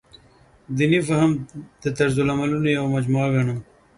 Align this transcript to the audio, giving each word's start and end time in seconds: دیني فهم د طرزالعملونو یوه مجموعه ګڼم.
دیني 0.77 0.99
فهم 1.07 1.31
د 1.81 1.85
طرزالعملونو 1.97 2.67
یوه 2.77 2.87
مجموعه 2.95 3.27
ګڼم. 3.35 3.59